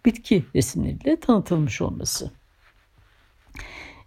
bitki 0.05 0.45
resimleriyle 0.55 1.19
tanıtılmış 1.19 1.81
olması. 1.81 2.31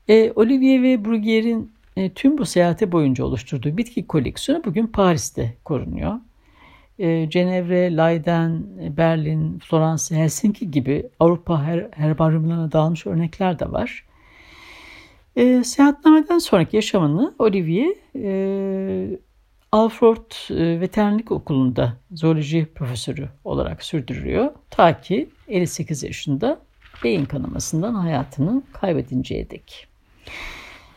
E, 0.09 0.33
Olivier 0.37 0.83
ve 0.83 1.05
Brugger'in 1.05 1.73
e, 1.97 2.11
tüm 2.11 2.39
bu 2.39 2.47
seyahati 2.47 2.93
boyunca 2.93 3.25
oluşturduğu 3.25 3.77
bitki 3.77 4.07
koleksiyonu 4.07 4.65
bugün 4.65 4.87
Paris'te 4.87 5.57
korunuyor. 5.65 6.19
E, 6.99 7.31
Cenevre, 7.31 7.97
Leiden, 7.97 8.65
Berlin, 8.97 9.59
Florence, 9.59 10.17
Helsinki 10.17 10.71
gibi 10.71 11.09
Avrupa 11.21 11.63
her, 11.63 11.89
herbaryumlarına 11.91 12.73
dağılmış 12.73 13.07
örnekler 13.07 13.59
de 13.59 13.73
var. 13.73 14.05
E, 15.37 15.65
seyahatnameden 15.65 16.39
sonraki 16.39 16.77
yaşamını 16.77 17.35
Olivier 17.39 17.95
e, 18.17 19.19
Alford 19.73 20.51
e, 20.51 20.81
Veterinerlik 20.81 21.33
Okulu'nda 21.33 21.93
zooloji 22.13 22.67
profesörü 22.75 23.29
olarak 23.45 23.83
sürdürüyor. 23.83 24.51
Ta 24.71 25.01
ki 25.01 25.29
58 25.49 26.03
yaşında 26.03 26.61
beyin 27.05 27.25
kanamasından 27.25 27.95
hayatını 27.95 28.63
kaybedinceye 28.73 29.51
dek. 29.51 29.87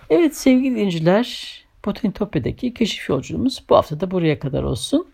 Evet 0.10 0.36
sevgili 0.38 0.76
dinciler, 0.76 1.60
Botanitopya'daki 1.86 2.74
keşif 2.74 3.10
yolculuğumuz 3.10 3.64
bu 3.70 3.76
hafta 3.76 4.00
da 4.00 4.12
buraya 4.12 4.40
kadar 4.40 4.64
olsun. 4.64 5.08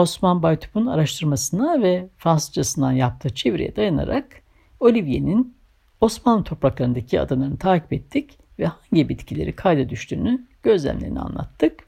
Osman 0.00 0.42
Baytup'un 0.42 0.86
araştırmasına 0.86 1.82
ve 1.82 2.08
Fransızcasından 2.18 2.92
yaptığı 2.92 3.34
çeviriye 3.34 3.76
dayanarak 3.76 4.42
Olivier'in 4.80 5.56
Osmanlı 6.00 6.44
topraklarındaki 6.44 7.20
adalarını 7.20 7.58
takip 7.58 7.92
ettik 7.92 8.38
ve 8.58 8.66
hangi 8.66 9.08
bitkileri 9.08 9.52
kayda 9.56 9.88
düştüğünü 9.88 10.46
gözlemlerini 10.62 11.20
anlattık. 11.20 11.86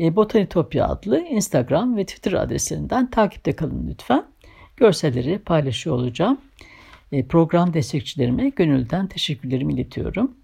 E, 0.00 0.16
Botanitopya 0.16 0.88
adlı 0.88 1.20
Instagram 1.20 1.96
ve 1.96 2.04
Twitter 2.04 2.32
adreslerinden 2.32 3.10
takipte 3.10 3.52
kalın 3.52 3.88
lütfen. 3.90 4.24
Görselleri 4.76 5.38
paylaşıyor 5.38 5.96
olacağım. 5.96 6.38
E, 7.12 7.26
program 7.26 7.74
destekçilerime 7.74 8.48
gönülden 8.48 9.06
teşekkürlerimi 9.06 9.74
iletiyorum. 9.74 10.36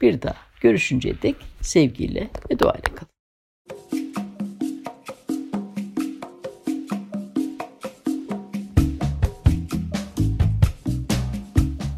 Bir 0.00 0.22
daha 0.22 0.36
görüşünceye 0.60 1.14
dek 1.22 1.36
sevgiyle 1.60 2.30
ve 2.50 2.58
duayla 2.58 2.94
kalın. 2.94 3.11